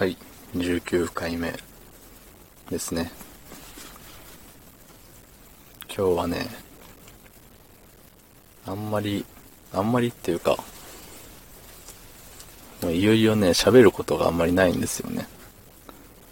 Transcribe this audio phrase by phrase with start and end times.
[0.00, 0.16] はい、
[0.56, 1.52] 19回目
[2.70, 3.12] ですね。
[5.94, 6.46] 今日はね、
[8.64, 9.26] あんまり、
[9.74, 10.56] あんまりっていうか、
[12.80, 15.28] もういよいよね、喋ることがあんまりないんですよね。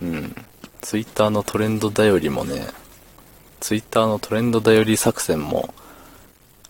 [0.00, 0.34] うん。
[0.80, 2.66] ツイッターのトレンド頼りもね、
[3.60, 5.74] ツイッターのトレンド頼り作戦も、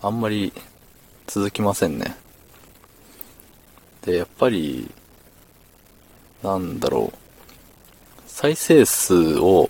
[0.01, 0.51] あんまり
[1.25, 2.17] 続きませんね。
[4.01, 4.91] で、やっぱり、
[6.43, 7.17] なんだろう。
[8.27, 9.69] 再生数を、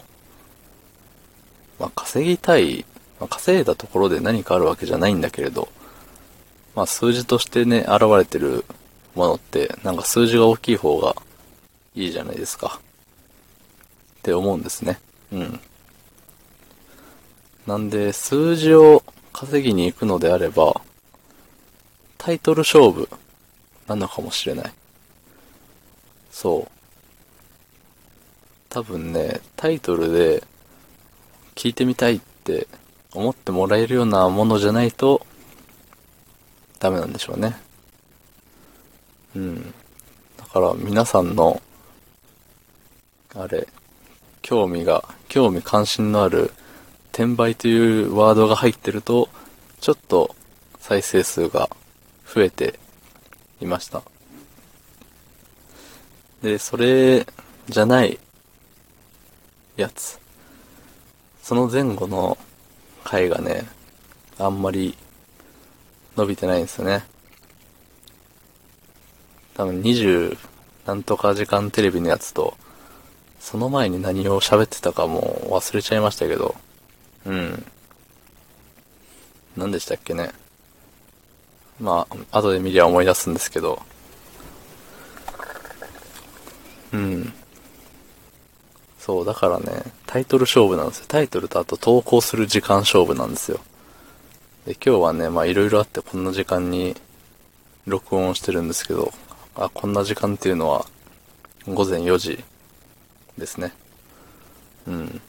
[1.80, 2.86] まあ、稼ぎたい、
[3.20, 5.68] まあ、稼いだところで何かあるわけじゃないんだけれど、
[6.76, 8.64] まあ、数字としてね、現れてる
[9.16, 11.16] ものって、なんか数字が大きい方が
[11.96, 12.80] いいじゃないですか。
[14.20, 15.00] って思うんですね。
[15.34, 15.60] うん。
[17.68, 20.82] なんで、数字を稼ぎに行くのであれば、
[22.18, 23.10] タイトル勝負
[23.88, 24.72] なのかもしれない。
[26.32, 26.72] そう。
[28.70, 30.44] 多分ね、タイトルで
[31.56, 32.68] 聞いてみたいって
[33.14, 35.26] 思ってもらえるようなものじゃないと
[36.80, 37.56] ダメなんでしょうね。
[39.36, 39.74] うん。
[40.38, 41.62] だから皆さんの、
[43.36, 43.68] あれ、
[44.42, 46.52] 興味が、興味関心のある
[47.14, 49.30] 転売というワードが入ってると、
[49.82, 50.36] ちょっと
[50.80, 51.70] 再生数が
[52.26, 52.80] 増えて
[53.60, 54.02] いました。
[56.42, 57.26] で、それ
[57.70, 58.20] じゃない
[59.78, 60.20] やつ。
[61.44, 62.38] その前後の
[63.04, 63.68] 回がね、
[64.38, 64.98] あんまり
[66.16, 67.04] 伸びてないんですよね。
[69.56, 70.38] 多分20
[70.86, 72.56] なんとか時間テレビのやつと、
[73.40, 76.56] その前に何を喋ってたかも忘れちゃいましたけど、
[77.26, 77.66] うん。
[79.56, 80.32] 何でしたっけね。
[81.80, 83.82] まあ、後で見りゃ思い出すんですけど、
[86.94, 87.34] うん。
[89.00, 91.06] そう、だからね、タイトル勝負なんですよ。
[91.08, 93.60] タイトルとあと投稿する時間勝負なんですよ。
[94.66, 96.96] で、今日はね、まあいろいろあってこんな時間に
[97.88, 99.12] 録音してるんですけど、
[99.56, 100.86] あ、こんな時間っていうのは
[101.68, 102.44] 午前4時
[103.38, 103.74] ですね。
[104.88, 105.22] うん。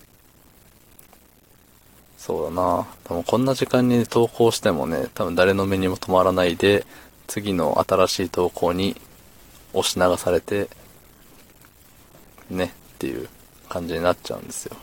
[2.19, 6.87] そうだな多分こんな時間に投稿してもね、多分誰の目にも止まらないで、
[7.27, 9.01] 次の新しい投稿に
[9.73, 10.69] 押し流されて、
[12.53, 13.29] ね、っていう
[13.69, 14.77] 感じになっちゃうんですよ。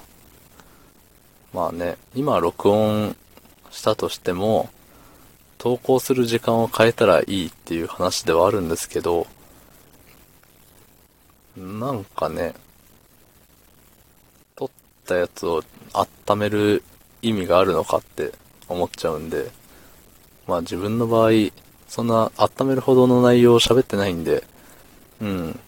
[1.54, 3.16] まあね、今録音
[3.72, 4.70] したとしても、
[5.58, 9.28] 投稿する時間を変えたらいいっていう話ではあるんですけど、
[11.58, 12.54] なんかね、
[14.56, 14.70] 撮っ
[15.06, 15.64] たやつを
[16.28, 16.84] 温める
[17.22, 18.32] 意味があるのかって
[18.68, 19.52] 思っちゃうんで、
[20.48, 21.32] まあ自分の場合、
[21.88, 24.44] そんな温めるほどの内容を喋ってないんで、
[25.20, 25.60] うん。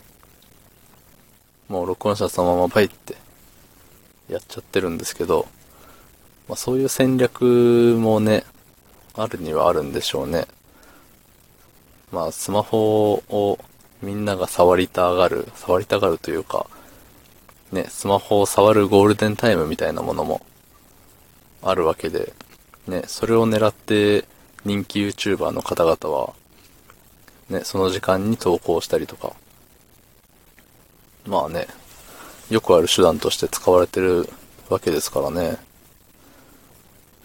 [1.72, 3.16] もう録音したそのままバイって
[4.30, 5.48] やっちゃってるんですけど、
[6.50, 8.44] まあそういう戦略もね、
[9.16, 10.48] あるにはあるんでしょうね。
[12.12, 13.58] まあスマホを
[14.02, 16.68] みんなが触りたがる、触りたがるというか、
[17.72, 20.42] ね、スマホを触るゴールデンタイムみたいなものも
[21.62, 22.34] あるわけで、
[22.86, 24.26] ね、それを狙って
[24.66, 26.34] 人気 YouTuber の方々は、
[27.50, 29.32] ね、その時間に投稿したりとか、
[31.26, 31.68] まあね、
[32.50, 34.28] よくある手段として使われてる
[34.70, 35.58] わけですからね。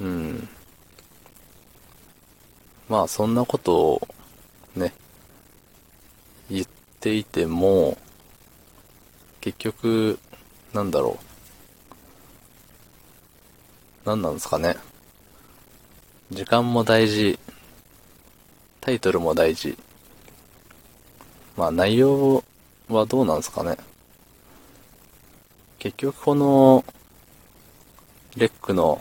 [0.00, 0.48] うん。
[2.88, 4.08] まあそんなことを
[4.74, 4.92] ね、
[6.50, 6.66] 言っ
[7.00, 7.96] ていても、
[9.40, 10.18] 結局、
[10.72, 11.26] なんだろう。
[14.06, 14.76] 何なんですかね。
[16.30, 17.38] 時間も大事。
[18.80, 19.76] タイトルも大事。
[21.56, 22.44] まあ内容を
[22.88, 23.76] はどうなんですかね？
[25.78, 26.84] 結局この、
[28.36, 29.00] レックの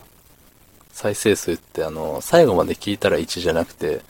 [0.92, 4.02] 再生数ってあの、最後まで聞いたら1じゃなくて、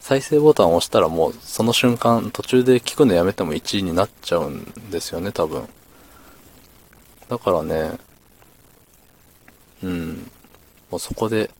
[0.00, 5.66] 再生ボタンを押したらもうその瞬間途中で聞くのやめても1になっちゃうんですよね、多分。
[7.28, 7.92] だからね、
[9.82, 10.30] うん、
[10.90, 11.50] もうそこで、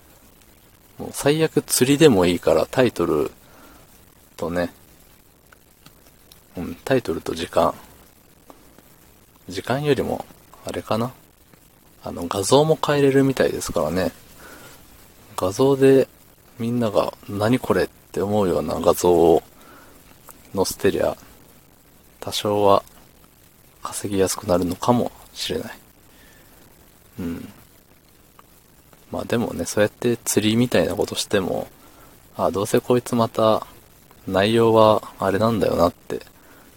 [0.98, 3.30] もう最悪釣りでもいいからタイトル
[4.36, 4.72] とね、
[6.84, 7.74] タイトルと時間。
[9.48, 10.24] 時間よりも、
[10.64, 11.12] あれかな
[12.02, 14.12] あの、画像も変えれるみたいですからね。
[15.36, 16.08] 画像で
[16.58, 19.42] みんなが何これって思うような画像を
[20.54, 21.16] 載せてりゃ、
[22.20, 22.82] 多少は
[23.82, 25.78] 稼ぎやすくなるのかもしれない。
[27.20, 27.48] うん。
[29.10, 31.68] まあでもね、そうやって釣りみたいなことしても、
[32.36, 33.66] あ、どうせこいつまた
[34.26, 36.20] 内容はあれなんだよなって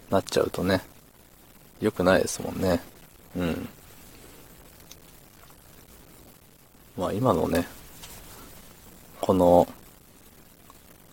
[0.09, 0.81] なっちゃうとね、
[1.81, 2.81] 良くないですもんね。
[3.36, 3.69] うん。
[6.98, 7.68] まあ今のね、
[9.21, 9.68] この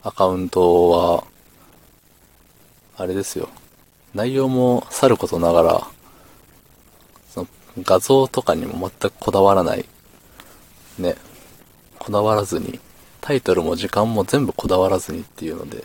[0.02, 1.24] アカウントは、
[2.96, 3.48] あれですよ。
[4.14, 5.86] 内容もさることながら、
[7.28, 7.48] その
[7.82, 9.84] 画像とかにも全くこだわらない。
[10.98, 11.16] ね。
[11.98, 12.78] こだわらずに、
[13.20, 15.84] タイトルも時間も全部こだわらずにっていうので、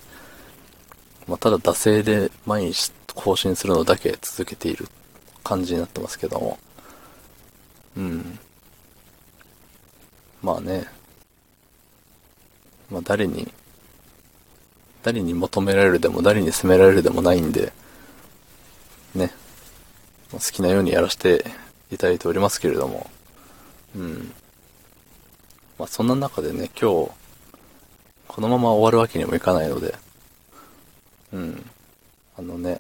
[1.27, 4.87] まあ、ただ惰性で毎日更新するのだけ続けている
[5.43, 6.57] 感じになってますけども。
[7.97, 8.39] うん。
[10.41, 10.85] まあね。
[12.89, 13.51] まあ誰に
[15.03, 17.73] 誰に求められるでも誰に責められるでもないんで、
[19.15, 19.31] ね、
[20.31, 21.45] 好きなようにやらせて
[21.91, 23.09] いただいておりますけれども、
[23.95, 24.31] うん。
[25.77, 27.11] まあそんな中でね、今日、
[28.27, 29.95] このまま終わるわけにもいかないので、
[31.33, 31.65] うん。
[32.37, 32.79] あのね、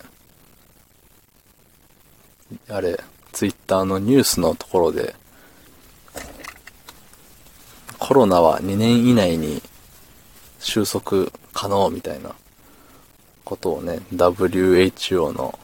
[2.69, 2.99] あれ、
[3.31, 5.15] ツイッターのニュースのところで、
[7.99, 9.61] コロナは2年以内に
[10.59, 12.33] 収束可能みたいな
[13.43, 15.59] ことをね、WHO の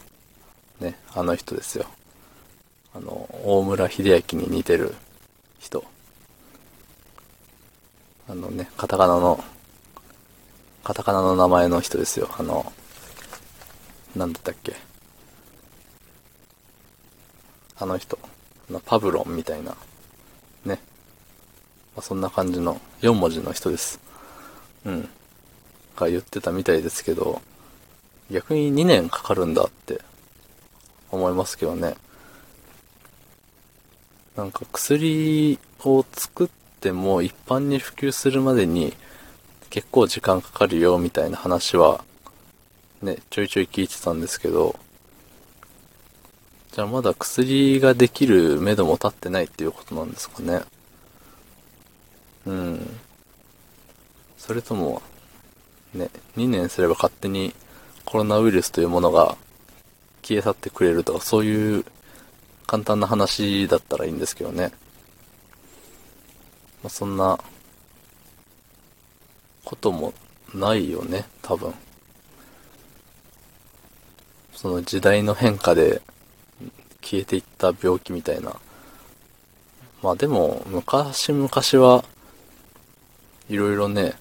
[0.80, 1.86] ね、あの人ですよ。
[2.94, 4.94] あの、大村秀明に似てる
[5.60, 5.84] 人。
[8.28, 9.44] あのね、カタカナの、
[10.84, 12.30] カタカナの名前の人ですよ。
[12.38, 12.72] あの、
[14.16, 14.76] なんだったっけ。
[17.78, 18.18] あの人。
[18.86, 19.72] パブロンみたいな。
[20.66, 20.80] ね。
[21.96, 24.00] まあ、そんな感じの4文字の人です。
[24.86, 25.10] うん。
[25.96, 27.42] が言ってたみたいですけど、
[28.32, 30.02] 逆に2年かかるんだって
[31.12, 31.96] 思いますけどね。
[34.36, 36.50] なんか薬を作っ
[36.82, 38.94] ても一般に普及するまでに
[39.70, 42.04] 結構時間かかるよみたいな話は
[43.02, 44.78] ね、ちょいちょい聞いてたんですけど、
[46.76, 50.60] じゃあまだ薬ができる目処も立ってないっていうことなんですかね。
[52.46, 53.00] うん。
[54.38, 55.02] それとも、
[55.94, 57.56] ね、2年すれば勝手に
[58.04, 59.38] コロナウイルスというものが
[60.22, 61.86] 消え去ってくれるとか、そういう
[62.68, 64.74] 簡単な話だったらいいんですけどね。
[66.84, 67.40] まあ、そんな
[69.64, 70.14] ことも
[70.54, 71.74] ないよね、多分。
[74.54, 76.02] その時代の変化で
[77.06, 78.56] 消えていった病気みたいな。
[80.02, 81.50] まあでも、昔々
[81.86, 82.04] は
[83.48, 84.16] いろいろね、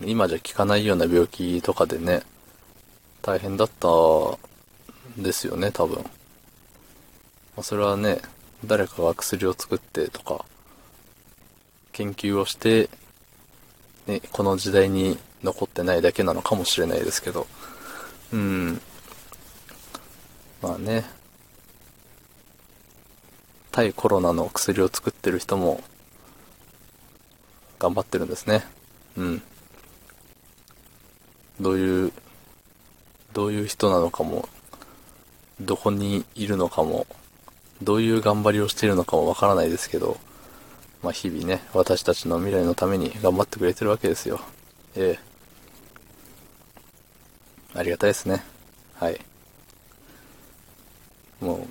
[0.00, 2.22] 今じゃ効かないような病気とかでね、
[3.20, 3.88] 大変だった
[5.18, 5.98] ですよね、多分。
[5.98, 6.04] ま
[7.58, 8.22] あ、それはね、
[8.64, 10.46] 誰かが薬を作ってとか、
[11.92, 12.88] 研究をして、
[14.06, 17.46] ね、この時代に残ってないだけなのかもしれないですけど、
[18.32, 18.80] うん。
[20.62, 21.04] まあね、
[23.72, 25.82] 対コロナの薬を作ってる人も、
[27.80, 28.64] 頑張ってるんですね。
[29.16, 29.42] うん。
[31.60, 32.12] どういう、
[33.32, 34.48] どういう人なのかも、
[35.60, 37.08] どこにいるのかも、
[37.82, 40.16] どういう頑張りをしているのかもわからないですけど、
[41.02, 44.40] まあ日々ね、私たちの未来のために頑張ってくれてるわけですよ。
[44.94, 45.32] ええ。
[47.74, 48.44] ありがたいですね。
[48.94, 49.31] はい。
[51.42, 51.66] もう、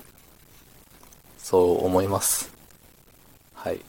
[1.38, 2.52] そう思います。
[3.56, 3.80] はい。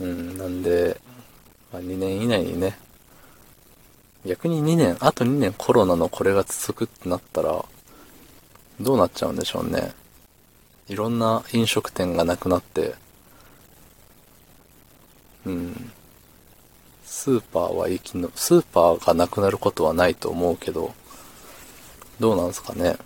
[0.00, 0.98] うん、なんで、
[1.70, 2.78] まあ、2年以内にね、
[4.24, 7.62] 逆に2年、あと2年コロナのこれが続くってなったら、
[8.80, 9.94] どうなっちゃうんでしょうね。
[10.88, 12.94] いろんな飲食店がなくなって、
[15.44, 15.92] うん。
[17.04, 20.94] スーパーは生きの、スーパーがなくなることはないと思うけど、
[22.18, 22.96] どうなんすかね。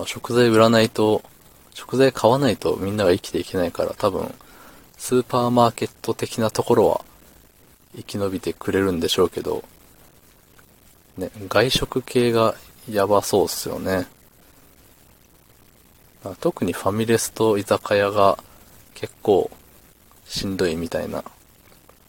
[0.00, 1.22] まあ、食材売らないと、
[1.74, 4.34] 食材買わないとみんなが生きていけないから多分、
[4.96, 7.04] スーパーマーケット的なところは
[7.94, 9.62] 生き延びてくれるんでしょうけど、
[11.18, 12.54] ね、外食系が
[12.90, 14.06] やばそうっすよね。
[16.40, 18.38] 特にファミレスと居酒屋が
[18.94, 19.50] 結構
[20.24, 21.22] しんどいみたいな、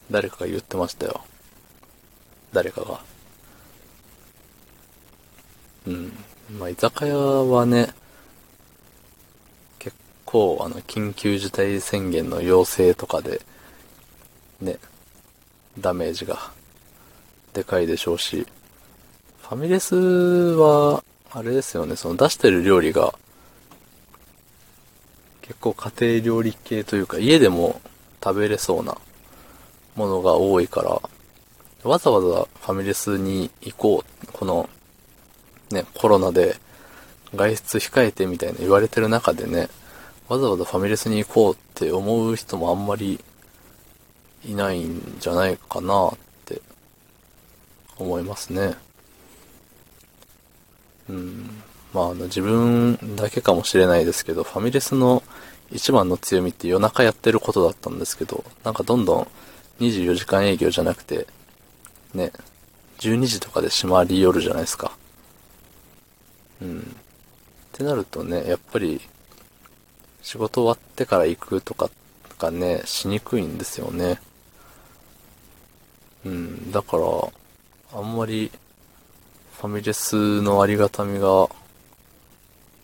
[0.09, 1.25] 誰かが言ってましたよ。
[2.53, 3.01] 誰かが。
[5.87, 6.30] うん。
[6.57, 7.93] まあ、居酒屋はね、
[9.79, 13.41] 結構あの、緊急事態宣言の要請とかで、
[14.59, 14.77] ね、
[15.79, 16.51] ダメージが
[17.53, 18.45] でかいでしょうし、
[19.43, 23.13] ファミレスは、あれですよね、その出してる料理が、
[25.41, 27.79] 結構家庭料理系というか、家でも
[28.21, 28.97] 食べれそうな
[29.95, 34.69] ものが多いから、わざわざファミレスに行こう、この
[35.73, 36.57] ね、コロナで
[37.35, 39.69] 外出控えてみたいな言われてる中でね、
[40.27, 43.19] わざわざファミレスに行こうって思う人もあんまり
[44.45, 46.11] いないんじゃないかなっ
[46.45, 46.61] て
[47.97, 48.75] 思いますね。
[51.09, 51.61] うん。
[51.93, 55.23] まあ、あの、自分だけかもしれないですけど、ファミレスの
[55.71, 59.27] 一番の強みって夜中やってることだったんですけど、なんかどんどん
[59.79, 61.27] 24時間営業じゃなくて、
[62.13, 62.31] ね、
[62.99, 64.97] 12時とかで閉まり夜じゃないですか。
[66.61, 66.79] うん。
[66.79, 66.83] っ
[67.71, 69.01] てなるとね、やっぱり、
[70.21, 71.89] 仕事終わってから行くとか
[72.37, 74.19] がね、しにくいんですよね。
[76.25, 77.03] うん、だから、
[77.93, 78.51] あんまり、
[79.53, 81.49] ファミレスのありがたみが、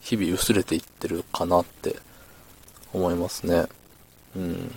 [0.01, 1.97] 日々薄れていってるかなって
[2.93, 3.65] 思いますね。
[4.35, 4.75] うん。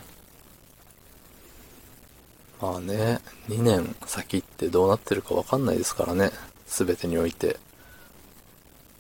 [2.61, 6.31] まあね、2年先ってどうなってるかわかんないですからね。
[6.67, 7.59] すべてにおいて。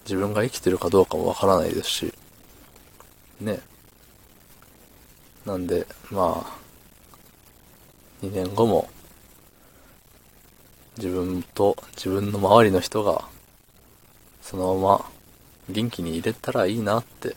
[0.04, 2.14] 自分が生きてるかどうかもわからないですし。
[3.40, 3.60] ね。
[5.46, 8.88] なんで、まあ、2年後も、
[10.96, 13.24] 自分と自分の周りの人が、
[14.42, 15.10] そのまま
[15.70, 17.36] 元気に入れたらいいなって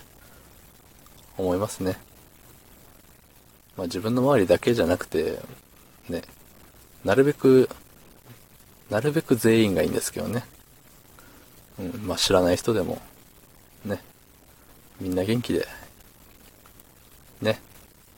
[1.37, 1.97] 思いますね。
[3.77, 5.39] まあ自分の周りだけじゃなくて、
[6.09, 6.23] ね、
[7.03, 7.69] なるべく、
[8.89, 10.43] なるべく全員がいいんですけどね。
[11.79, 13.01] うん、まあ知らない人でも、
[13.85, 14.01] ね、
[14.99, 15.67] みんな元気で、
[17.41, 17.59] ね、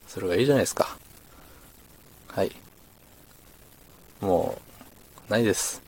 [0.08, 0.98] それがいいじゃないですか。
[2.28, 2.52] はい。
[4.22, 4.58] も
[5.30, 5.82] う、ないです。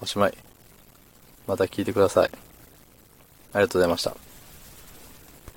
[0.00, 0.34] おしまい。
[1.46, 2.30] また聞いてください。
[3.52, 4.25] ありがとうございました。